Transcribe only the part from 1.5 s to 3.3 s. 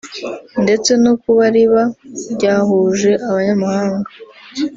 riba ryahuje